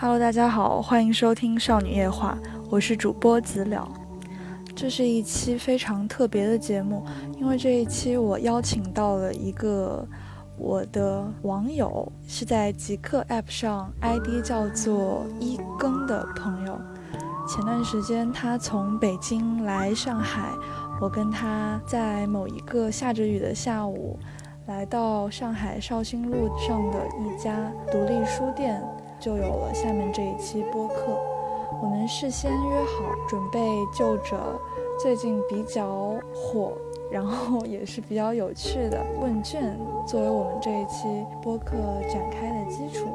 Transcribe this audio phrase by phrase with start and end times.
[0.00, 2.38] Hello，大家好，欢迎收听《少女夜话》，
[2.70, 3.88] 我是主播子了。
[4.72, 7.04] 这是一期非常特别的节目，
[7.36, 10.06] 因为这一期我邀请到了一个
[10.56, 16.78] 我的网友，是在极客 App 上 ID 叫做一更的朋友。
[17.48, 20.52] 前段时间他从北京来上海，
[21.00, 24.16] 我跟他在某一个下着雨的下午，
[24.68, 27.52] 来到上海绍兴路上的一家
[27.90, 28.80] 独立书店。
[29.20, 30.94] 就有了下面这一期播客。
[31.82, 33.60] 我们事先约好，准备
[33.94, 34.36] 就着
[35.00, 36.72] 最近比较火，
[37.10, 41.76] 然后也是比较有趣的问卷，作为我们这一期播客
[42.10, 43.06] 展开的基础。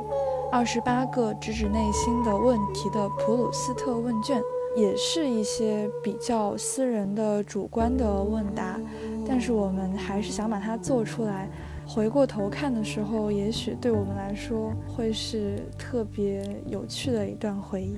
[0.52, 4.40] 二十八个直指内心的问题的普鲁斯特问卷，
[4.78, 8.80] 也是一些比较私人的、主观的问答，
[9.28, 11.50] 但是我们还是想把它做出来。
[11.94, 17.96] 回过头看的时候，也许对我们来说会是特别有趣的一段回忆。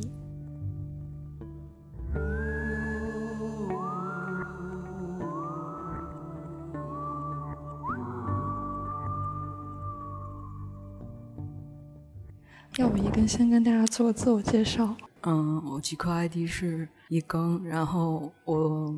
[12.78, 14.94] 要不一根先跟大家做个自我介绍？
[15.22, 18.94] 嗯，我极客 ID 是一更，然后我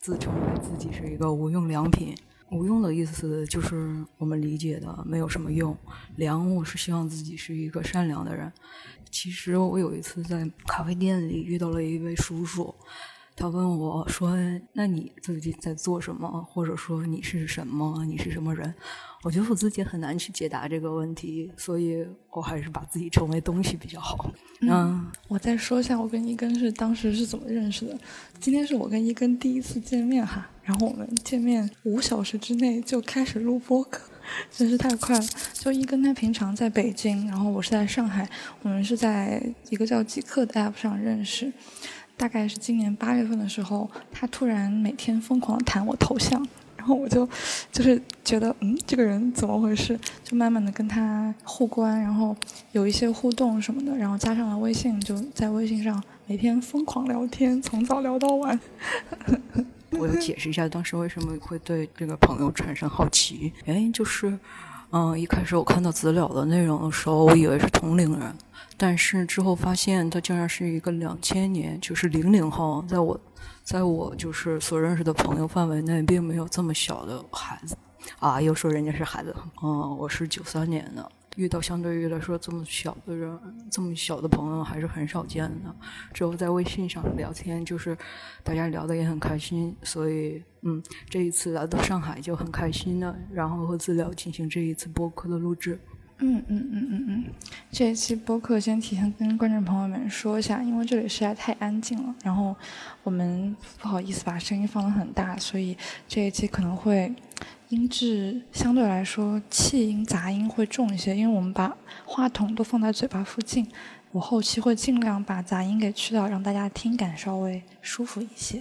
[0.00, 2.14] 自称为自己是一个无用良品。
[2.50, 5.76] 无用的意思就是我们理解的没有什么用。
[6.16, 8.50] 良，我是希望自己是一个善良的人。
[9.10, 12.74] 其实我有一次在咖啡店里遇到了一位叔叔。
[13.36, 14.36] 他问我说
[14.74, 16.28] ：“那你自己在做什么？
[16.50, 18.04] 或者说你是什么？
[18.04, 18.74] 你是什么人？”
[19.22, 24.28] 我觉得我自己很难去解答这个问题，所以我还是把自己称为东西比较好。
[24.62, 27.96] 嗯，我再说一下，我跟一根是当时是怎么认识的。
[28.40, 34.02] 今天是我跟一根第一次见面哈，然后我们见面五小时之内就开始录播客，
[34.52, 35.26] 真是太快了。
[35.54, 38.28] 就一跟他平常在北京，然后我是在上海，
[38.60, 41.50] 我们是在一个叫极客的 app 上认识。
[42.18, 46.46] 大概是今年八月份的时候，他突然每天疯狂弹我头像，
[46.76, 47.26] 然后我就
[47.72, 49.98] 就是觉得，嗯，这个人怎么回事？
[50.22, 52.36] 就慢慢的跟他互关，然后
[52.72, 58.60] 有一些互动什么的，然后加上了微信，就在微信上每天疯狂聊天，从早聊到晚。
[59.92, 64.38] 我要解释一下当时为什么会对这个朋友产生好奇，原因就是，
[64.90, 68.34] 嗯，一开始我看到资料的内容的时候，我以为是同龄人。
[68.76, 73.20] 但是之后发现，他竟然是一个两千年，就是零零后，在我，
[73.64, 77.76] 在我就是所认识的朋友范围内，并没有这么小的孩子，
[78.20, 79.34] 啊，又说人家是孩子，
[79.64, 83.38] 嗯，我是九三年的，遇到相对于来说这么小的人，
[83.70, 85.72] 这么小的朋友还是很少见的。
[86.12, 87.96] 之后在微信上聊天，就是
[88.42, 95.78] 大家聊的也很开心，所以，嗯，这一次来到上海就很开心的，然后和资料进行这一次播客的录制。
[96.20, 97.24] 嗯嗯嗯嗯嗯，
[97.70, 102.54] 这一期播客先提前跟观众朋友们说一下，因为这里实在太安静了，然后
[103.04, 105.76] 我们不好意思把声音放得很大，所以
[106.08, 107.14] 这一期可能会
[107.68, 113.68] 音质相对来说气音杂音会重一些，因为我们把话筒都放在嘴巴附近，
[114.10, 118.60] 我后期会尽量把杂音给去掉，让大家听感稍微舒服一些。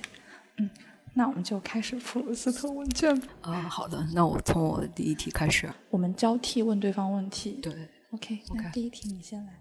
[0.58, 0.70] 嗯。
[1.18, 7.54] 那我们就开始普鲁斯特问卷吧啊，好的，那我从我的第一题开始，我们交替问对方问题。
[7.54, 7.74] 对
[8.12, 9.60] ，OK，那第一题你先来。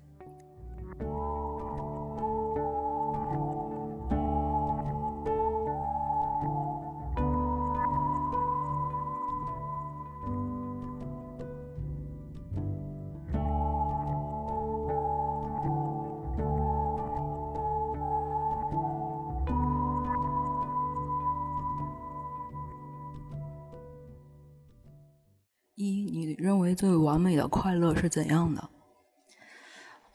[26.76, 28.68] 最完美的快乐是怎样的？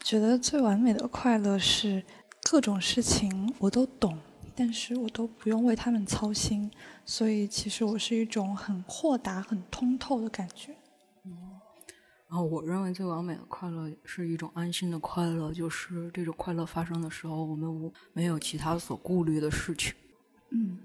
[0.03, 2.03] 觉得最完美的快乐是
[2.49, 4.17] 各种事情我都懂，
[4.55, 6.71] 但是我都不用为他们操心，
[7.05, 10.75] 所以其实我是一种很豁达、很通透的感觉。
[11.23, 11.59] 嗯，
[12.27, 19.93] 然后我认为最完美的快乐是一种安心的快乐，就是这种快乐发生的时候，我们无没有其他所顾虑的事情。
[20.49, 20.79] 嗯，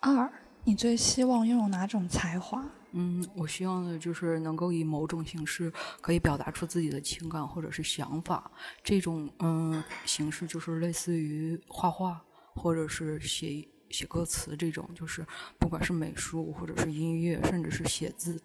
[0.00, 0.32] 二，
[0.64, 2.64] 你最希望拥有哪种才华？
[2.92, 8.50] 嗯，我希望的就是能够以某种形式可以表达出自己的情感或者是想法。
[8.84, 12.22] 这种嗯形式就是类似于画画
[12.54, 15.26] 或者是写写歌词这种，就是
[15.58, 18.40] 不管是美术或者是音乐，甚至是写字，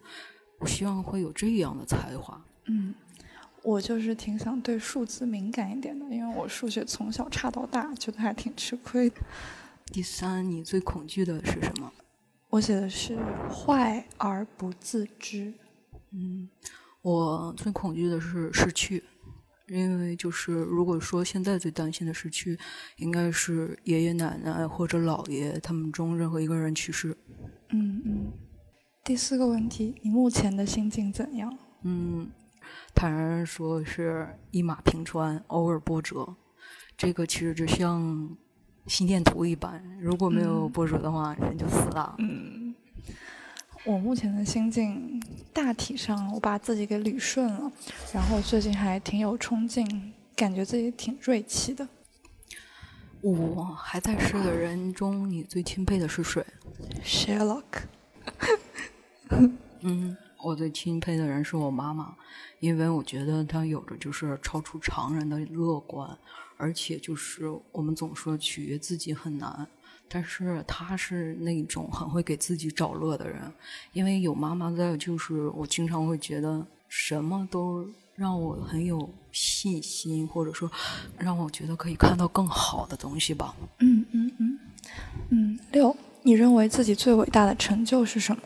[0.58, 2.42] 我希望会有这样的才华。
[2.64, 2.94] 嗯，
[3.62, 9.12] 我就是挺想对数字敏感一点的，因为我数学从小差到大，觉得还挺吃亏。
[9.86, 11.92] 第三，你最恐惧的是什么？
[12.50, 13.18] 我写的是
[13.50, 15.52] 坏而不自知。
[16.12, 16.48] 嗯，
[17.02, 19.04] 我最恐惧的是失去。
[19.68, 22.58] 因为就是如果说现在最担心的失去，
[22.96, 27.14] 应该是爷爷奶奶或者姥爷他们中任何一个人去世。
[27.68, 28.32] 嗯嗯。
[29.04, 31.54] 第四个问题，你目前的心境怎样？
[31.82, 32.30] 嗯，
[32.94, 36.36] 坦然说是一马平川，偶尔波折。
[36.96, 38.34] 这个其实就像
[38.88, 42.14] 心电图一般，如果没有波折的话，人就死了。
[42.18, 42.74] 嗯。
[43.84, 47.72] 我目前的心境大体上，我把自己给捋顺了，
[48.12, 51.88] 然后最近还挺有冲劲，感觉自己挺锐气的。
[53.22, 56.44] 我还在世的人中，你最钦佩的是谁
[57.02, 57.62] ？Sherlock。
[59.80, 62.14] 嗯，我最钦佩的人是我妈妈，
[62.60, 66.18] 因为我觉得她有着就是超出常人的乐观，
[66.58, 69.66] 而且就是我们总说取悦自己很难。
[70.10, 73.40] 但是他是那种很会给自己找乐的人，
[73.92, 80.70] 因为有妈妈在，就是我经常会觉得什么都让我很有信心，或者说
[81.18, 83.54] 让我觉得可以看到更好的东西吧。
[83.80, 84.58] 嗯嗯嗯
[85.28, 85.58] 嗯。
[85.72, 88.40] 六，你认为自己最伟大的成就是什么？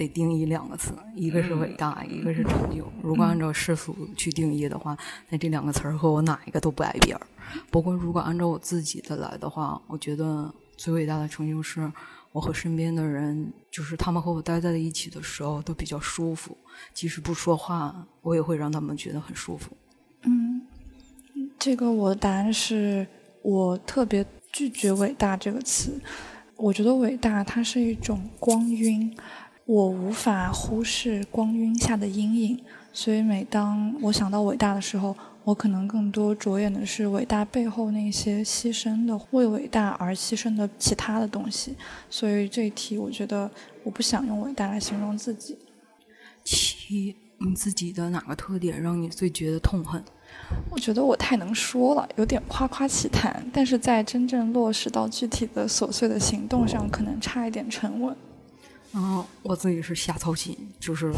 [0.00, 2.90] 得定义两个词，一个是伟大，一个是成就。
[3.02, 4.96] 如果按照世俗去定义的话，
[5.28, 7.26] 那这两个词儿和我哪一个都不挨边儿。
[7.70, 10.52] 不过如果按照我自己的来的话，我觉得。
[10.80, 11.92] 最伟大的成就是
[12.32, 16.56] 我和身边的人，就是他们和我待在一起的时候都比较舒服，
[16.94, 19.76] 即使不说话，我也会让他们觉得很舒服。
[20.22, 20.62] 嗯，
[21.58, 23.06] 这个我的答案是
[23.42, 26.00] 我特别拒绝“伟大”这个词。
[26.56, 29.14] 我觉得伟大它是一种光晕，
[29.70, 32.58] 我无法忽视光晕下的阴影，
[32.92, 35.16] 所以每当我想到伟大的时候。
[35.42, 41.74] 我可能更多着眼的是伟大背后那些牺牲的，为伟大而牺牲的其他的东西。
[42.10, 43.50] 所以这一题，我觉得
[43.82, 45.56] 我不想用伟大来形容自己。
[46.44, 50.04] 七，你自己的哪个特点让你最觉得痛恨？
[50.70, 58.14] 我觉得我太能说了，有点夸夸其谈，但是在真正落实到具体的琐碎的行动上，可能差一点沉稳。
[58.92, 61.12] 嗯，我自己是瞎操心，就是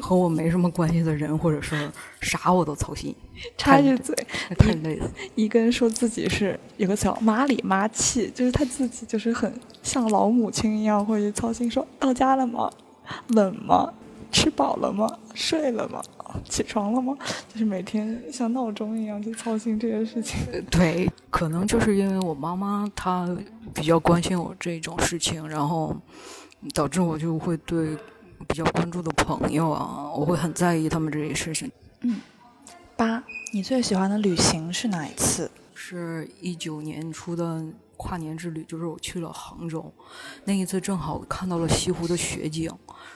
[0.00, 1.90] 和我没什么关系的人或者是
[2.22, 3.14] 啥我都操心。
[3.58, 4.16] 插句嘴，
[4.56, 5.10] 太累了。
[5.34, 9.52] 一根说自己是有个词“妈里妈气”，就是他自己就是很
[9.82, 12.70] 像老母亲一样会去操心，说到家了吗？
[13.28, 13.92] 冷吗？
[14.32, 15.06] 吃饱了吗？
[15.34, 16.02] 睡了吗？
[16.48, 17.14] 起床了吗？
[17.52, 20.38] 就是每天像闹钟一样去操心这些事情。
[20.70, 23.28] 对，可能就是因为我妈妈她
[23.74, 25.94] 比较关心我这种事情，然后。
[26.74, 27.96] 导致我就会对
[28.46, 31.70] 比较关注的朋友啊，我会很在意他们这些事情。
[32.00, 32.20] 嗯，
[32.96, 33.22] 八，
[33.52, 35.50] 你最喜欢的旅行是哪一次？
[35.74, 37.64] 是一九年初的
[37.98, 39.92] 跨年之旅，就是我去了杭州，
[40.44, 42.72] 那一次正好看到了西湖的雪景，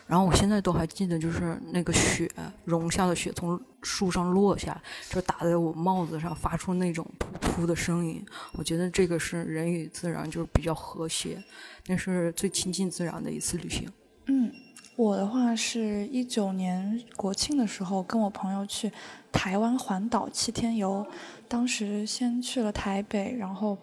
[0.06, 2.30] 然后我现在都还记得，就是那个雪
[2.64, 7.06] 融下的雪从树上落下，就打在我帽子上，发出那种
[7.40, 8.22] 噗噗的声音。
[8.52, 11.42] 我觉得这个是人与自然就是比较和谐。
[11.86, 13.88] 那是最亲近自然的一次旅行。
[14.26, 14.52] 嗯，
[14.94, 18.92] 我的话是一九年国庆的时候，跟我朋友去
[19.32, 21.04] 台湾环岛七天游。
[21.48, 23.76] 当时先去了台北，然后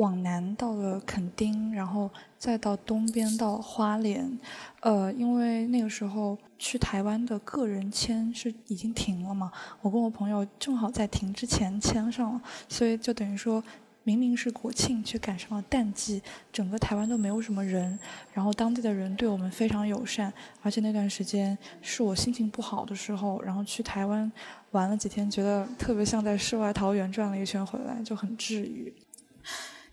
[0.00, 4.38] 往南到了垦丁，然后再到东边到花莲。
[4.80, 9.52] 呃，因为那个时候去台湾的个人签是已经停了嘛，
[9.82, 13.62] 我跟我朋友正好在停之前签上了，所以就等于说。
[14.02, 17.96] 明明是国庆，却赶上了淡季，整个台湾都没有什么人。
[18.32, 24.32] 然后当地的人对我们非常友善，而且那段时间是我心情不好的时候，然后去台湾
[24.70, 28.92] 玩了几天，觉得特别像在世外桃源转了一圈回来，就很治愈。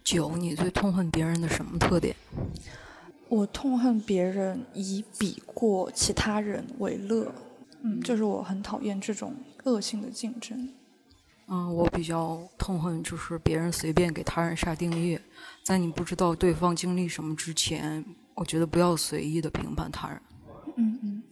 [0.08, 2.16] 九，你最痛恨别人的什么特点？
[3.28, 7.30] 我痛恨别人以比过其他人为乐，
[7.82, 9.36] 嗯，就是我很讨厌这种
[9.66, 10.70] 恶性的竞争。
[11.48, 15.20] 嗯，我比较痛恨就是别人随便给他人下定义，
[15.62, 20.22] 在你不知道对方经历什么之前，我觉得不要随意的评判他人。
[20.78, 21.24] 嗯嗯，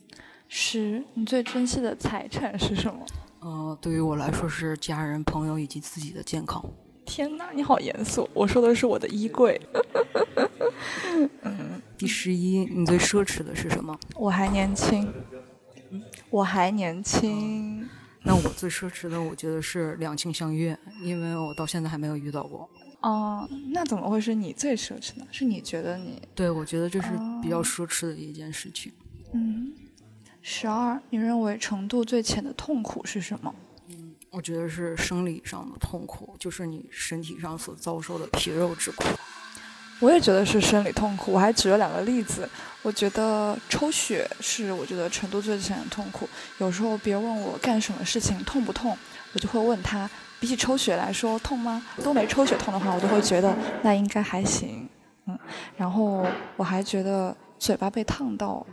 [0.50, 3.06] 十，你最珍惜的财产是什么？
[3.40, 6.62] 呃，对于我来说是家人、朋友以及自己的健康。
[7.06, 8.28] 天哪，你好严肃！
[8.34, 9.60] 我说的是我的衣柜。
[11.44, 13.98] 嗯， 第十一，你最奢侈的是什么？
[14.16, 15.14] 我还年轻。
[16.30, 17.88] 我还年轻。
[18.24, 22.68] 那我最奢侈的，我觉得是两情相悦，因为我到现在还没有遇到过。
[23.02, 25.28] 哦，那怎么会是你最奢侈的？
[25.32, 26.22] 是你觉得你？
[26.34, 27.10] 对，我觉得这是
[27.42, 28.92] 比较奢侈的一件事情。
[29.32, 29.72] 嗯，
[30.42, 33.54] 十二，你认为程度最浅的痛苦是什么？
[34.36, 39.06] 我觉得是生理上的痛苦，就是你身体上所遭受的皮肉之苦。
[40.02, 42.48] 我也觉得是生理痛苦，我还举了两个例子。
[42.82, 46.28] 我觉得抽血是我觉得程度最浅的痛苦。
[46.58, 48.98] 有时候别问我干什么事情痛不痛，
[49.32, 51.82] 我就会问他，比起抽血来说痛吗？
[52.04, 54.86] 都没抽血痛的话，我就会觉得那应该还行。
[55.28, 55.40] 嗯，
[55.78, 56.28] 然后
[56.58, 58.68] 我还觉得嘴巴被烫到，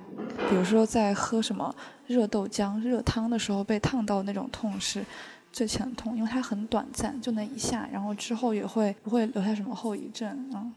[0.48, 1.72] 比如说在喝什么
[2.08, 5.04] 热豆浆、热汤的时候被烫到那种痛是
[5.52, 10.72] 最浅的痛，因为它很短暂，就那一下，然后之后也会不会留下什么后遗症啊？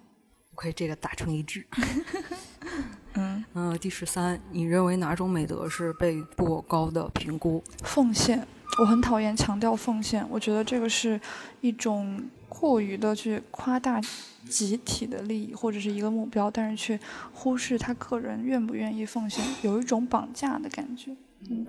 [0.54, 1.66] 可以这个达成一致。
[3.18, 7.64] 嗯嗯，第十三，你认为哪种美德是被过高的评估？
[7.84, 8.46] 奉献，
[8.80, 11.20] 我很讨厌强调奉献，我觉得这个是
[11.62, 14.02] 一种过于的去夸大
[14.50, 17.00] 集体的利益或者是一个目标，但是却
[17.34, 21.16] 忽视他个人愿不愿意奉献，有一种绑架的感觉。
[21.50, 21.66] 嗯，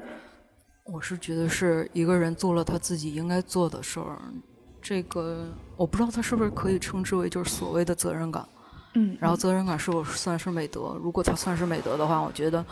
[0.87, 4.19] 我是觉得是一个人做了他自己应该做的事儿，
[4.81, 8.47] 这个我不知道他是不是可以称之为就是所谓的责任感。
[8.95, 10.97] 嗯，然后责任感是否算是美德？
[11.03, 12.65] 如果他算是美德的话，我觉得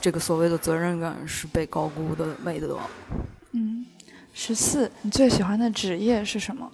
[0.00, 2.78] 这个所谓的责任感是被高估的美德。
[3.52, 3.84] 嗯，
[4.32, 6.70] 十四，你最喜欢的职业是什么？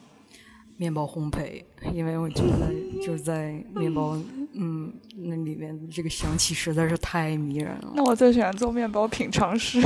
[0.80, 2.72] 面包烘焙，因为我觉得
[3.04, 4.18] 就是在面包，
[4.54, 7.92] 嗯，那里面这个香气实在是太迷人了。
[7.94, 9.78] 那我最喜欢做面包品尝师。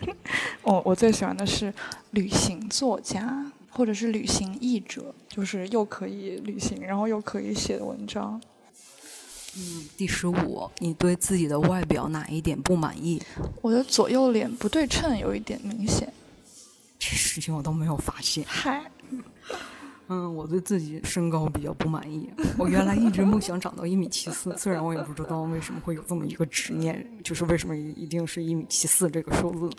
[0.60, 1.72] 哦，我最喜欢的是
[2.10, 3.50] 旅行作家。
[3.70, 8.40] 或者是旅行译者，就是又可以旅行，然后又可以写文章。
[9.54, 13.22] 嗯，第十五，你对自己的外表哪一点不满意？
[13.60, 16.10] 我的左右脸不对称有一点明显。
[16.98, 18.42] 这事情我都没有发现。
[18.48, 18.82] 嗨，
[20.08, 22.30] 嗯，我对自己身高比较不满意。
[22.58, 29.76] 我原来一直梦想长到一米七四，虽然我也不知道为什么会有这么一个执念，就是为什么一定是一米七四这个数字。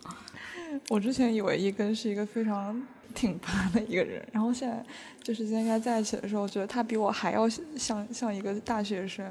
[0.90, 2.82] 我之前以为一根是一个非常。
[3.16, 4.86] 挺拔的一个人，然后现在
[5.24, 9.26] 就是今天跟他在一起的时候，我觉得他比我还要像像一个大学生，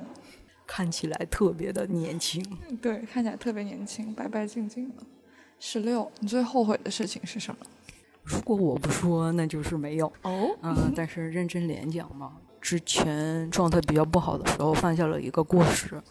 [0.66, 2.44] 看起来特别的年轻。
[2.82, 5.04] 对，看起来特别年轻，白白净净的。
[5.60, 7.66] 十六，你最后悔的事情是什么？
[8.26, 10.12] 如果我不说，那就是没有。
[10.23, 16.02] 哦，嗯，但是认真连讲嘛，之前状态比较不好的时候，犯下了一个过失。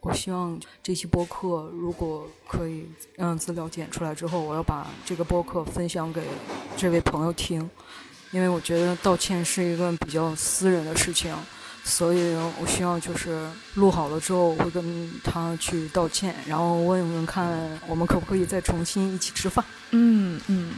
[0.00, 6.22] 我希望这期播客如果可以让资料剪出来之后，我要把这个播客分享给
[6.76, 7.68] 这位朋友听，
[8.30, 11.34] 因为我觉得道歉是一个比较私人的事情，
[11.84, 19.62] 所以我希望就是录好了之后，我会跟他去道歉，然后问问看我们可不可以再重新一起吃饭。
[19.90, 20.74] 嗯嗯，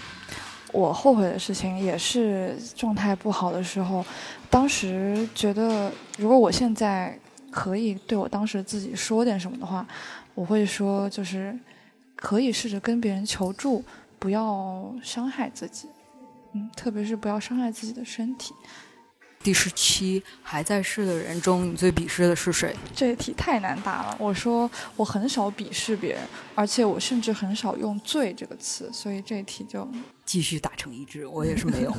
[0.73, 4.05] 我后悔的事情也是状态不好的时候，
[4.49, 7.19] 当时觉得如果我现在。
[7.53, 9.85] 可以对我当时自己说点什么的话，
[10.37, 11.53] 我会说就是
[12.15, 13.83] 可以试着跟别人求助，
[14.21, 15.89] 不要伤害自己，
[16.53, 18.55] 嗯，特别是不要伤害自己的身体。
[19.43, 22.77] 第十七，还在世的人中，你最鄙视的是谁？
[22.95, 24.15] 这题太难答了。
[24.19, 26.23] 我说我很少鄙视别人，
[26.55, 29.89] 而且我甚至很少用“最”这个词，所以这题就
[30.27, 31.27] 继续打成一致。
[31.27, 31.97] 我也是没有。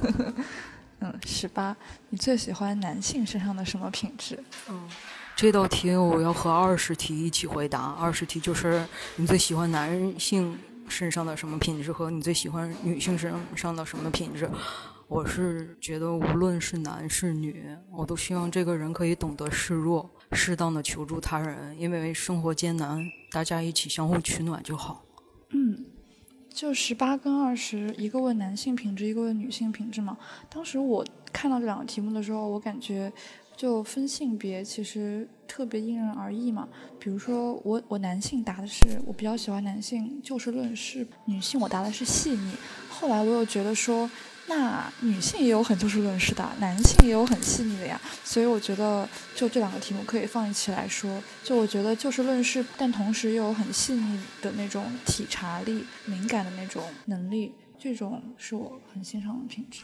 [1.02, 1.76] 嗯，十八，
[2.10, 4.38] 你最喜欢男性身上的什么品质？
[4.70, 4.88] 嗯。
[5.36, 7.80] 这道题我要和二十题一起回答。
[8.00, 10.56] 二十题就是你最喜欢男性
[10.88, 14.48] 身上的什么品质和你最喜欢女性身上的什么品质。
[15.12, 21.78] 我是觉得无论是男是女，我都希望这个人可以懂得示弱，适当的求助他人。
[21.78, 25.04] 因为生活艰难，大家一起相互取暖就好。
[25.50, 25.84] 嗯，
[26.48, 30.18] 就十八跟二十，一个问男性品质，一个问女性品质嘛。
[30.50, 33.12] 当时我看到这两个题目的时候，我感觉。
[33.58, 36.68] 就分性别，其实特别因人而异嘛。
[36.98, 42.54] 比如说我我男性答的是我比较喜欢男性就事论事，女性我答的是细腻。
[42.90, 44.10] 后来我又觉得说，
[44.48, 48.00] 那女性也有很就事论事的，男性也有很细腻的呀。
[48.24, 51.22] 所以我觉得就这两个题目可以放一起来说。
[51.44, 59.84] 就我觉得就事论事，但同时又有很细腻的那种体察力、敏感的那种能力，这种是我很欣赏的品质。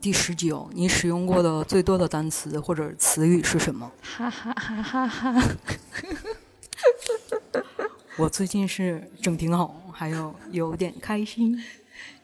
[0.00, 3.90] 第十九，你使用过的最多的单词或者词语是什么？
[4.02, 5.42] 哈哈哈哈哈！
[8.18, 11.56] 我最近是整挺好，还有有点开心，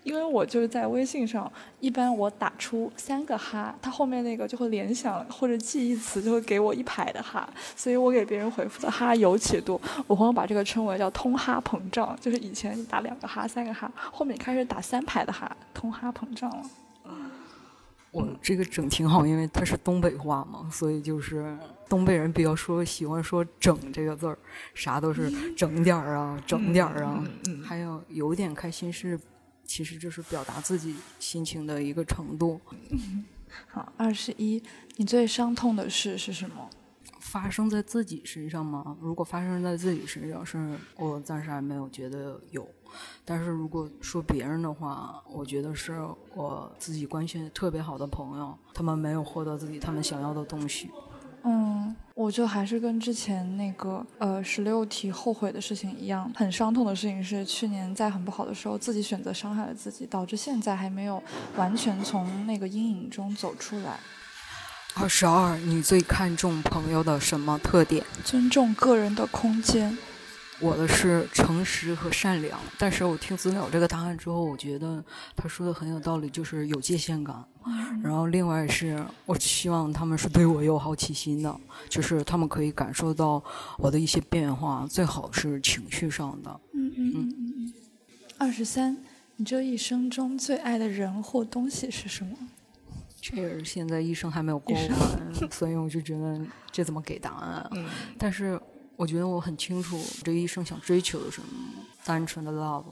[0.05, 1.51] 因为我就是在微信上，
[1.81, 9.81] 一般我打出三个哈，它后面那个就会联想或者记忆词就会给我一排的哈，所以我给别人回复的哈尤其多。
[10.07, 16.63] 我朋友把这个称为叫通哈膨胀，就是以前打两个哈、三个哈，后面开始打三排的哈，通哈膨胀了。
[18.11, 21.55] 我这个整挺好，因为它是东北话嘛，所以就是
[21.91, 24.39] 东北人比较说喜欢说“整”这个字儿，
[24.75, 27.23] 啥都是 整点儿啊，整点儿啊。
[27.63, 29.21] 还有有点开心是，
[29.69, 32.61] 其实就是表达自己心情的一个程度。
[33.69, 34.61] 好，二十一，
[34.97, 36.69] 你最伤痛的事是什么？
[37.21, 38.97] 发生在自己身上吗？
[39.01, 42.67] 如果发生在自己身上，是我暂时还没有觉得有。
[43.25, 46.01] 但是如果说别人的话，我觉得是
[46.35, 50.91] 我自己关系特别好的朋友，他们没有获得自己他们想要的东西。
[51.45, 61.23] 嗯，我就还是跟之前那个呃十六题后悔的事情一样，很伤痛的事情是去年在很不好的时候自己选择伤害了自己，导致现在还没有
[61.57, 63.99] 完全从那个阴影中走出来。
[64.95, 68.05] 二十二，你最看重朋友的什么特点？
[68.25, 69.97] 尊重个人的空间。
[70.61, 75.03] 我的是诚实和善良，但是我听资料这个答案之后，我觉得
[75.37, 77.45] 他说的很有道理，就是有界限感。
[78.03, 81.55] 然后另外是我希望他们是对我有好奇心的，
[81.89, 83.43] 就是他们可以感受到
[83.77, 86.61] 我的一些变化，最好是情绪上的。
[86.73, 87.73] 嗯嗯嗯嗯。
[88.39, 88.97] 二十三，
[89.37, 92.37] 你这一生中最爱的人或东西是什么？
[93.21, 97.69] 这个现在一生还没有过完，所以我就觉得这怎么给答案？
[97.73, 97.85] 嗯，
[98.17, 98.59] 但是
[98.99, 101.49] 我觉得我很清楚这一生想追求的什么，
[102.05, 102.83] 单纯的 love。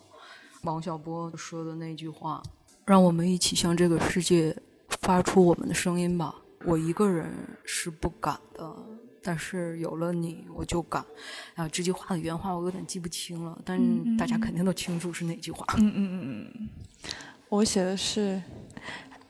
[0.62, 2.40] 王小波说的那句话
[2.86, 4.56] ：“让我们一起向这个世界
[5.00, 6.32] 发出我们的声音吧。”
[6.64, 7.28] 我一个人
[7.64, 8.72] 是不敢的，
[9.20, 11.04] 但是有了你，我就敢。
[11.56, 15.66] 啊，这句话的原话我有点记不清了，但大家肯定都清楚是哪句话。
[15.76, 16.68] 嗯嗯嗯嗯，
[17.48, 18.40] 我写的是。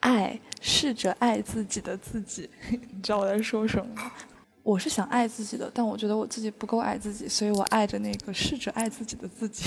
[0.01, 4.13] 爱，试着爱自己的自己， 你知道我在说什么吗？
[4.67, 9.63] 我是想爱自己的，但我觉得我自己不够爱自己，所以我爱着那个试着爱自己的自己。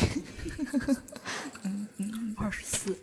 [1.64, 2.36] 嗯嗯。
[2.38, 2.94] 二十四，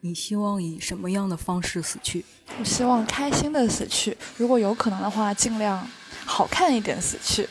[0.00, 2.24] 你希望以什么样的方式死去？
[2.58, 5.88] 我希望开心的死去，如果有可能的话，尽量
[6.24, 7.48] 好看一点死去。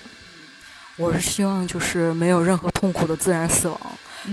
[0.97, 3.79] 我是希望就是没有任何痛苦的自然死亡，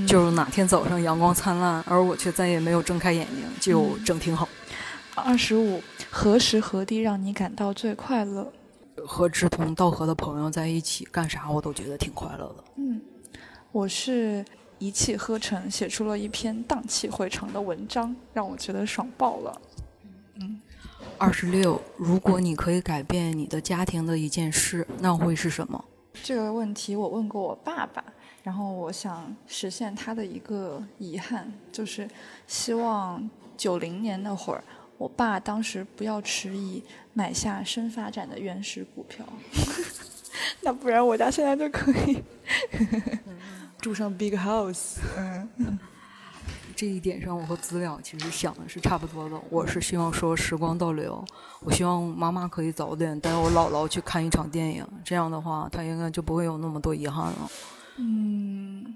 [0.04, 4.48] 就是哪天早上阳光灿烂，而我却再也没有睁开眼睛，就整挺好。
[5.14, 8.52] 二十五，何时何地让你感到最快乐？
[9.06, 12.64] 和志同道合的朋友在一起，干啥我都觉得挺快乐的。
[12.76, 13.00] 嗯，
[13.72, 14.44] 我是
[14.78, 19.60] 一气呵成写出了一篇荡气回肠的文章，让我觉得爽爆了。
[20.34, 20.60] 嗯，
[21.18, 25.84] 二十六，如果你可以改变你的家庭的一件事，那会是什么？
[26.22, 28.04] 这个问题我问过我爸爸，
[28.42, 32.08] 然后我想实现他的一个遗憾，就是
[32.46, 34.64] 希望九零年那会儿。
[35.00, 36.82] 我爸当时不要迟疑，
[37.14, 39.24] 买下深发展的原始股票，
[40.60, 42.22] 那不然我家现在就可以
[43.80, 44.98] 住上 big house。
[45.16, 45.78] 嗯，
[46.76, 49.40] 这一点上我和资料其实想的是差不多的。
[49.48, 51.24] 我是希望说时光倒流，
[51.60, 57.50] 我希望妈妈可以早点带我姥姥去看一场电影，这样的话她应该就不会有那么多遗憾了。
[57.96, 58.94] 嗯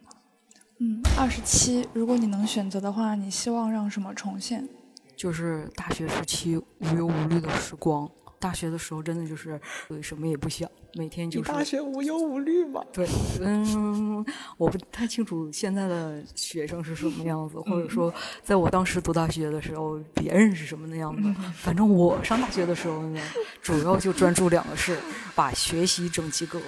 [0.81, 4.69] 嗯，二十七，如果你能选择的话，你希望让什么重现？
[5.16, 8.11] 就是大学时期无忧无虑的时光。
[8.40, 9.59] 大学的时候真的就是
[10.03, 11.50] 什么也不想，每天就是。
[11.50, 12.85] 大学无忧无虑吗？
[12.92, 13.09] 对，
[13.40, 14.22] 嗯，
[14.59, 21.35] 我不太清楚现在的学生是什么样子，或者说在我当时读大学的时候，别人是什么那样子。
[21.57, 23.20] 反正我上大学的时候呢，
[23.62, 24.98] 主要就专注两个事：
[25.35, 26.61] 把学习整及格。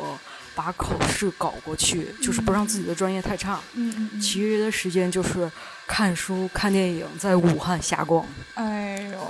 [0.56, 3.60] 把考试搞过去，就是不让自己的专业太差。
[3.74, 4.20] 嗯嗯。
[4.20, 5.48] 其余的时间就是
[5.86, 8.24] 看书、看电影，在武汉瞎逛。
[8.54, 9.20] 哎呦，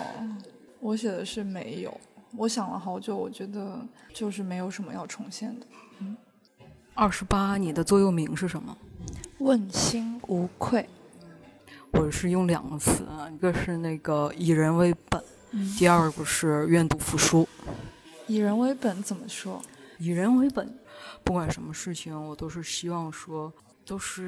[0.78, 2.00] 我写的是没有。
[2.36, 3.84] 我想了好久，我觉得
[4.14, 5.66] 就是没有什么要重现的。
[5.98, 6.16] 嗯。
[6.94, 8.78] 二十八，你的座右铭是什么？
[9.38, 10.88] 问心无愧。
[11.90, 15.20] 我是用两个词，一个是那个以人为本，
[15.76, 17.48] 第二个是愿赌服输。
[18.26, 19.60] 以人为本怎么说？
[19.98, 20.72] 以人为本。
[21.22, 23.52] 不管什么事情，我都是希望说，
[23.84, 24.24] 都是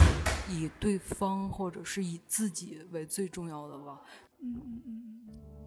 [0.51, 4.01] 以对方或者是以自己为最重要的吧。
[4.41, 5.58] 嗯嗯嗯。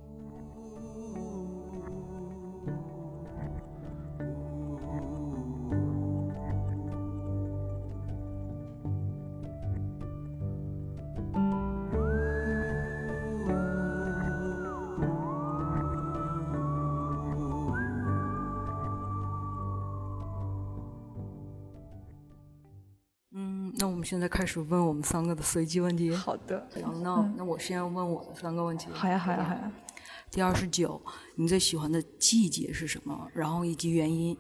[23.82, 26.14] 那我们现在开始问我们三个的随机问题。
[26.14, 26.68] 好的。
[27.02, 28.86] 那那我先问我的三个问题。
[28.94, 29.72] 好呀，好呀，好呀。
[30.30, 31.02] 第二十九，
[31.34, 33.28] 你最喜欢的季节是什么？
[33.34, 34.38] 然后以及原因。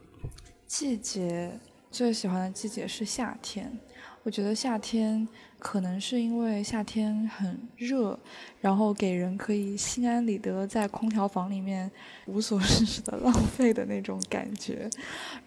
[0.67, 3.79] 季节最喜欢的季节是夏天。
[4.23, 8.17] 我觉得夏天可能是因为夏天很热，
[8.59, 11.89] 然后给人可以心安理得在空调房里面
[12.27, 14.87] 无所事事的浪费的那种感觉。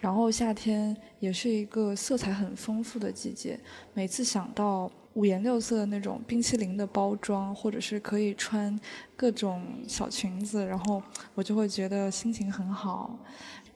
[0.01, 3.59] 然后夏天也是一个色彩很丰富的季节，
[3.93, 8.77] 每次想到五颜六色的那种冰淇淋的包装，或者是可以穿
[9.15, 11.01] 各种小裙子，然后
[11.37, 13.17] 我就会觉得心情很好。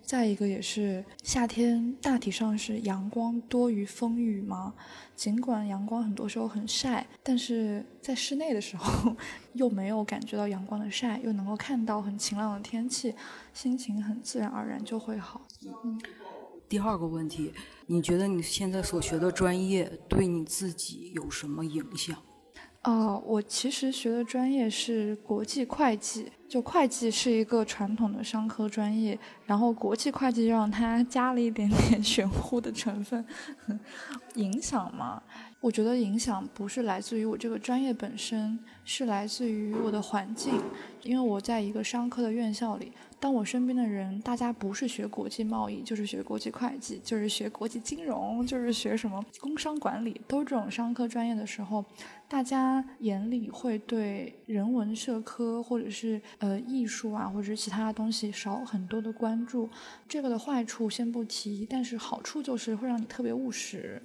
[0.09, 4.73] 再一个也是夏天，大体上是阳光多于风雨嘛。
[5.15, 9.15] 尽管阳光很多时候很晒，但是在室内的时候
[9.53, 13.15] 又没有感觉到阳光的晒，又能够看到很晴朗的天气，
[13.53, 15.43] 心情很自然而然就会好。
[15.85, 16.01] 嗯。
[16.71, 17.53] 第二个问题，
[17.85, 22.17] 你觉得你现在所学的专业对你自己有什么影响？
[22.85, 26.33] 哦，我其实学的专业是国际会计。
[26.49, 33.23] 就会计是一个传统的商科专业，然后国际会计让它加了一点点 玄乎的成分，
[34.37, 35.23] 影响嘛？
[35.61, 40.55] 我觉得影响不是来自于我这个专业本身，是来自于我的环境，
[41.03, 42.93] 因为我在一个商科的院校里。
[43.21, 51.85] 当我身边的人，大家不是学国际贸易，就是学国际会计，就是学国际金融，就是学什么工商管理，都是这种商科专业的时候，
[52.29, 59.69] 大家眼里会对人文社科或者是呃艺术啊，或者是其他的东西少很多的关注。
[60.09, 64.01] 这个的坏处先不提，但是好处就是会让你特别务实。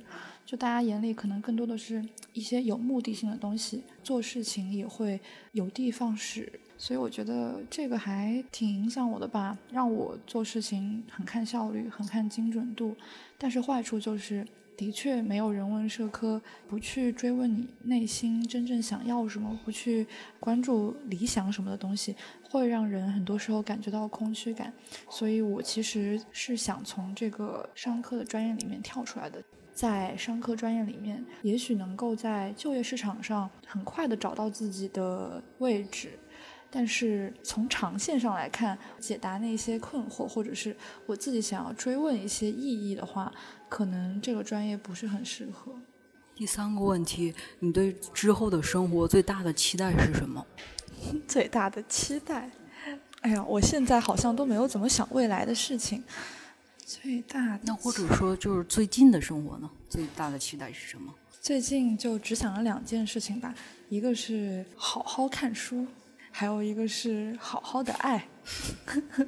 [0.45, 2.03] 就大家眼里可能更多的是
[2.33, 5.19] 一些有目的性的东西，做事情也会
[5.51, 6.51] 有的放矢。
[6.77, 12.95] 所以我觉得这个还挺影响我的吧，让我做事情很看效率，很看精准度。
[13.37, 20.05] 但是坏处就是，的确没有人文社科，不去追问你内心真正想要什么，不去
[20.41, 22.15] 关注理想什么的东西，
[22.49, 24.73] 会让人很多时候感觉到空虚感。
[25.09, 29.41] 所以我其实是想从这个商科的专业里面跳出来的，
[29.73, 36.19] 在商科专业里面，也许能够在就业市场上很快的找到自己的位置。
[36.75, 43.31] 但是从长线上来看，解答那些困惑，或者是我自己想要追问一些意义的话，
[43.69, 45.71] 可能这个专业不是很适合。
[46.35, 50.43] 第三个问题，你对之后的生活最大的期待是什么？
[51.27, 52.49] 最大的期待？
[53.21, 56.03] 哎呀，我现在好像都没有怎么想未来的事情。
[56.85, 59.69] 最大那或者说就是最近的生活呢？
[59.89, 61.13] 最大的期待是什么？
[61.41, 63.53] 最近就只想了两件事情吧，
[63.89, 65.85] 一个是好好看书。
[66.35, 68.27] 还有一个是好好的爱，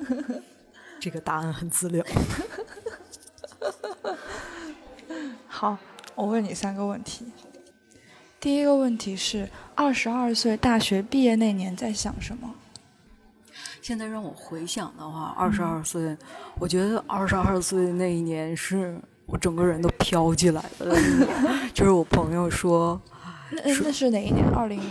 [1.00, 2.04] 这个答案很资料。
[5.48, 5.78] 好，
[6.16, 7.26] 我问你三个问题。
[8.40, 12.56] 第一个问题是：二十二岁大学毕业那年在想什么？
[13.86, 16.18] 现在让我回想的话，二十二岁，
[16.58, 20.96] 我觉得二十二岁那一年是我整个人都飘起来了。
[21.72, 23.00] 就是我朋友说，
[23.52, 24.44] 那那是哪一年？
[24.56, 24.82] 二零。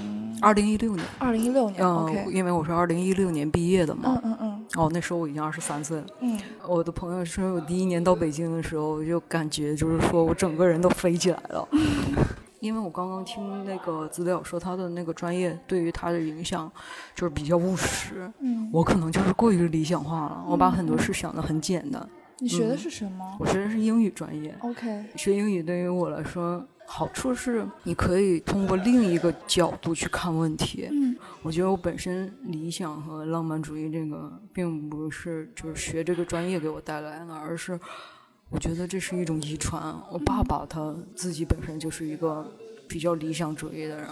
[0.41, 11.67] 二零一六年，二零一六年，嗯，因为我是二零一六年毕业的嘛，嗯嗯嗯，哦，那时候我已经二十三岁了，嗯，我的朋友说，我第一年到北京的时候，我就感觉就是说我整个人都飞起来了，
[12.65, 16.71] 因为我刚刚听那个资料说他的那个专业对于他的影响
[17.15, 22.09] 就是比较务实，嗯，我可能就是过于理想化了，我把很多事想的很简单。
[22.39, 23.37] 你学的是什么？
[23.39, 26.67] 我学的是英语专业，OK，学英语对于我来说。
[26.87, 30.87] 好处是你可以通过另一个角度去看问题。
[30.93, 37.81] 嗯，我觉得我本身理想和浪漫主义这个并不是就是学这个专业给我带来的，而是
[38.55, 39.83] 我觉得这是一种遗传。
[40.13, 42.49] 我爸爸他自己本身就是一个
[42.87, 44.07] 比较理想主义的人，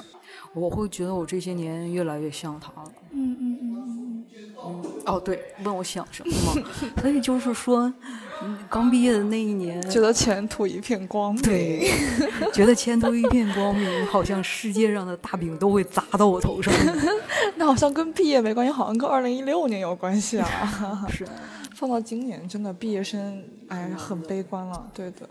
[0.52, 2.92] 我会觉得我这些年越来越像他了。
[3.12, 4.24] 嗯嗯嗯嗯嗯。
[4.64, 6.68] 嗯，哦对，问我想什么吗？
[7.00, 7.92] 所以就是说。
[8.68, 11.42] 刚毕业的那一年，觉得前途一片光明。
[11.44, 11.88] 对，
[12.52, 16.74] 觉得前途一片光明，好像世界上的大饼都会砸到我头上。
[17.55, 20.48] 那好像跟毕业没关系，好像跟二零一六年有关系啊。
[21.09, 21.24] 是，
[21.82, 24.88] 放到今年，真的毕业生哎很悲观了。
[24.94, 25.28] 对的。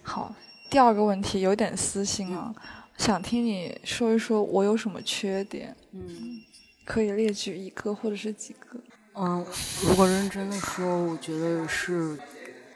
[0.00, 0.34] 好，
[0.70, 2.50] 第二个问题有点私心啊，
[2.96, 5.76] 想听你说一说我有什么缺点？
[5.92, 6.40] 嗯，
[6.86, 8.80] 可以列举一个或者是几个。
[9.12, 9.44] 嗯，
[9.82, 12.18] 如果认真的说，我觉得是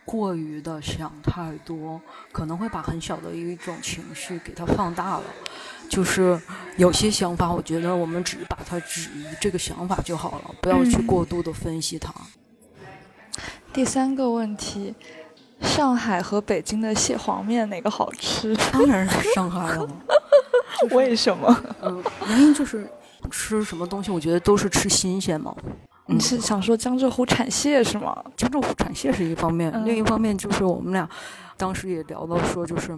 [0.04, 1.98] 过于的想太多，
[2.32, 5.24] 可能会把很小的一种情绪给它放大了。
[5.88, 6.38] 就是
[6.76, 12.12] 有些想法，我觉得我们只把它止于这个想法就好了，不要去过度的分析它。
[13.74, 14.94] 第三个问题，
[15.60, 18.56] 上海和北京的蟹黄面哪个好吃？
[18.72, 19.88] 当然是上海了。
[20.92, 21.62] 为什么？
[21.82, 22.88] 嗯，原因就是
[23.30, 25.52] 吃什么东西，我觉得都是吃新鲜嘛。
[26.06, 28.16] 你是想说江浙沪产蟹是吗？
[28.37, 31.08] 江浙沪产蟹是一方面，另一方面就是我们俩
[31.56, 32.96] 当时也聊到说，就是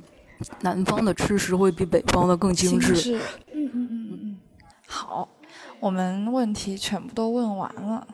[0.60, 3.16] 南方的吃食会比北方的更精致。
[3.54, 4.36] 嗯嗯嗯嗯嗯。
[4.88, 5.28] 好，
[5.80, 8.06] 我们问题全部都问完了。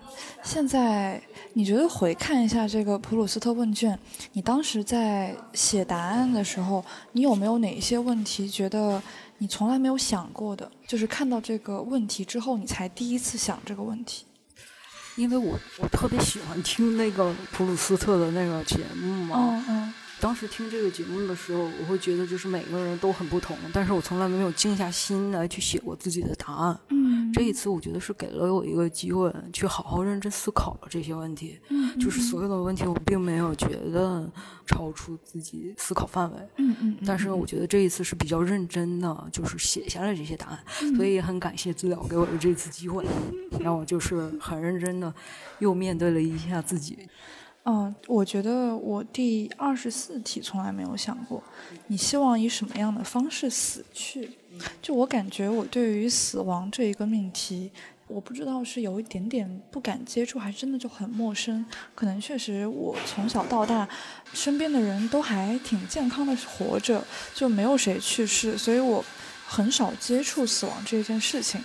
[0.42, 1.20] 现在
[1.54, 3.98] 你觉得回看一下这个普鲁斯特问卷，
[4.32, 9.02] 你当时在写答案的时候，你有没有哪一些问题觉得
[9.38, 10.70] 你从来没有想过的？
[10.86, 14.24] 就是看到这个问题之后，你才第一次想这个问题。
[15.16, 19.36] 因为我我特别喜欢听那个普鲁斯特的那个节目嘛。
[19.38, 19.94] 嗯嗯。
[20.22, 26.78] 当时听这个节目的时候，我会觉得就是每个人都很不同，但是我从来没有静下心来去写过自己的答案。
[26.90, 31.58] 嗯，这一次我觉得是给了我一个机会，去好好认真思考了这些问题。
[31.70, 34.30] 嗯，就是所有的问题，我并没有觉得
[34.64, 36.38] 超出自己思考范围。
[36.58, 43.04] 嗯嗯，但是我觉得这一次是比较认真的，就是写下来这些答案，所以也很感谢资料给我的这次机会，
[43.58, 45.12] 让我就是很认真的
[45.58, 46.96] 又面对了一下自己。
[47.64, 51.40] 嗯，我觉得我第二十四题从来没有想过，
[51.86, 54.30] 你希望以什么样的方式死去？
[54.82, 57.70] 就我感觉，我对于死亡这一个命题，
[58.08, 61.64] 我不知道是有一点点不敢接触，还是真的就很陌生。
[61.94, 63.88] 可能确实，我从小到大，
[64.34, 69.04] 身边的人都还挺健康的活着，就没有谁去世，所以我
[69.46, 71.62] 很少接触死亡这件事情。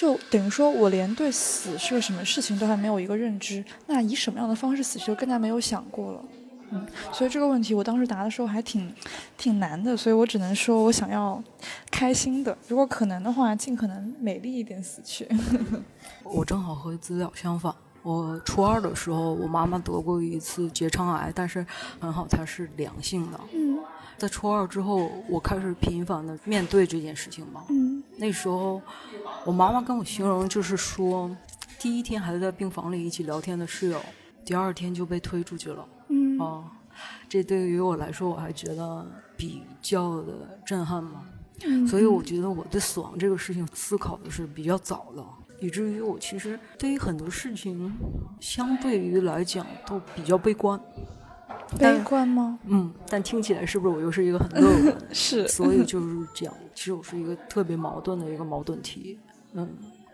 [0.00, 6.24] 就等于说，我连对死是个什么事情都还没有一个认知，那以什么样的方式死去就更加没有想过了。
[6.70, 8.90] 嗯，所以这个问题我当时答的时候还挺
[9.36, 11.42] 挺难的，所以我只能说我想要
[11.90, 15.28] 开心的，如果可能的话，尽可能美丽一点死去。
[16.24, 21.66] 我正好和资料相反，我初二的时候，我妈妈得过一次结肠癌，但是
[22.00, 23.38] 很好，它是良性的。
[23.52, 23.76] 嗯。
[24.16, 27.64] 在初二之后，我开始频繁的面对这件事情吧。
[27.70, 28.80] 嗯，那时候
[29.46, 31.34] 我妈妈跟我形容，就是说，
[31.78, 33.98] 第一天还在病房里一起聊天的室友，
[34.44, 35.88] 第二天就被推出去了。
[36.08, 36.70] 嗯，啊，
[37.30, 39.06] 这对于我来说，我还觉得
[39.38, 41.24] 比较的震撼嘛。
[41.64, 45.24] 嗯，所以我觉得我对死亡这个事情思考的是比较早的，
[45.58, 47.90] 以至于我其实对于很多事情，
[48.38, 50.78] 相对于来讲都比较悲观。
[51.78, 52.58] 悲观吗？
[52.66, 54.96] 嗯，但听起来是不是我又是一个很乐 观？
[55.12, 59.18] 是，所以就是这样，其实我是一个特别矛盾的一个矛盾体。
[59.52, 59.68] 嗯，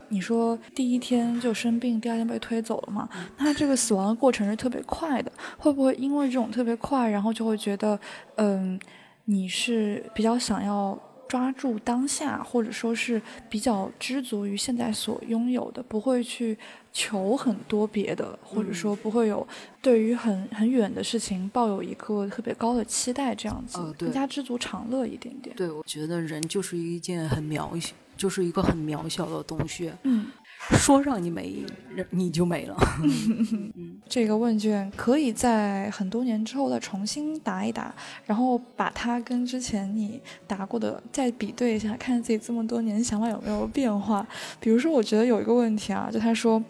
[0.08, 3.08] 你说第一天就生病，第二天被推走了嘛？
[3.38, 7.98] 那这个死亡的过程是特别快的，会不会因为这种特别快，然后就会觉得，
[8.36, 8.78] 嗯，
[9.24, 10.98] 你是比较想要？
[11.28, 16.56] 抓住当下，或者说是比较知足于现在所拥有的，不会去
[16.98, 19.46] 求很多别的，或者说不会有
[19.82, 25.54] 对于很很远的事情抱有一个特别高的期待，这样子，更加知足常乐一点点。
[25.54, 29.92] 对，我觉得人就是一件很渺小，就是一个很渺小的东西。
[30.04, 30.28] 嗯。
[30.70, 31.64] 说让你没，
[32.10, 32.76] 你就没了。
[34.08, 44.26] 这个问卷可以在很多年之后再重新答一答，然后把它跟之前你答过的再比对一下，看自己这么多年想法有没有变化。
[44.58, 46.60] 比如说，我觉得有一个问题啊，就他说。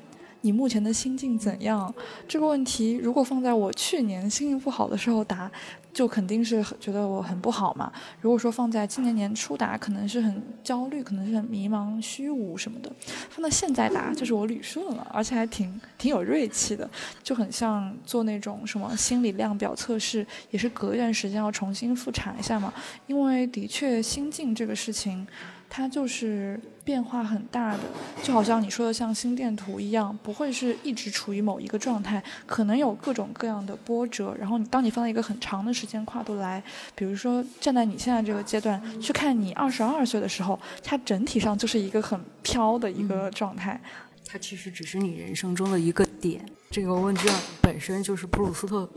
[0.46, 1.92] 你目前的心境怎样？
[2.28, 5.50] 这个问题如果放在我去年心情不好的时候答，
[5.92, 7.92] 就肯定是觉得我很不好嘛。
[8.20, 12.92] 如果说放在今年年初答，可能是很焦虑，可能是很迷茫、虚无什么的。
[13.28, 16.88] 放到现在答，就是我捋顺了，而且还挺挺有锐气的，
[17.24, 22.72] 就很像做那种什么心理量表测试，也是隔一段时间要重新复查一下嘛。
[23.08, 25.26] 因为的确心境这个事情。
[25.68, 27.80] 它就是变化很大的，
[28.22, 34.34] 就好像你说的像心电图一样，不会是一直处于某一个状态，可能有各种各样的波折。
[34.38, 36.62] 然后你当你放在一个很长的时间跨度来，
[36.94, 43.80] 比如说站在你现在这个阶段去看你二十二岁的时候，它整体上就是一个很飘的一个状态。
[44.24, 46.44] 它其实只是你人生中的一个点。
[46.70, 48.88] 这个问卷本身就是布鲁斯特。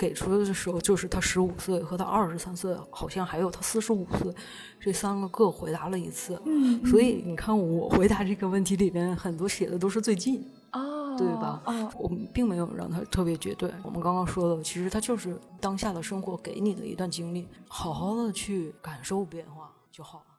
[0.00, 4.34] 给出的时候，就是他十五岁和他二十三岁，好像还有他四十五岁，
[4.80, 6.40] 这三个各回答了一次。
[6.46, 11.60] 嗯，所以你看，我回答这个问题里边，很多写的都是最近，哦，对吧？
[11.66, 13.70] 哦，我们并没有让他特别绝对。
[13.82, 20.29] 我们刚刚说的，其实他就是当下的生活给你的一段经历，好好的去感受变化就好了。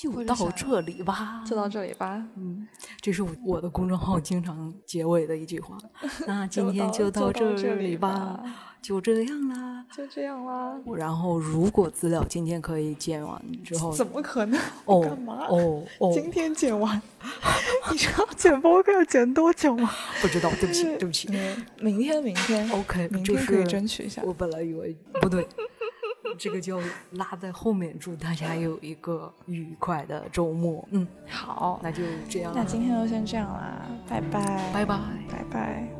[0.00, 2.24] 就到这里吧，就到这里吧。
[2.36, 2.66] 嗯，
[3.02, 5.76] 这是我我的公众号经常结尾的一句话。
[6.26, 8.42] 那今天就到这里吧，
[8.80, 10.74] 就这样啦，就这样啦。
[10.96, 14.58] 然后，如果资料今天可以剪完之后，怎么可能？
[14.86, 15.46] 哦，干嘛？
[15.50, 17.00] 哦哦，今天剪完？
[17.92, 19.90] 你知道剪播客要剪多久吗？
[20.22, 21.28] 不知道，对不起，对不起。
[21.78, 24.22] 明天，明天，OK，明天可以争取一下。
[24.24, 25.46] 我本来以为不对。
[26.40, 26.80] 这个就
[27.12, 30.82] 拉在后面，祝大家有一个愉快的周末。
[30.90, 32.50] 嗯，好，那就这样。
[32.56, 34.98] 那今天就先这样啦，拜拜，拜拜，
[35.30, 35.99] 拜拜。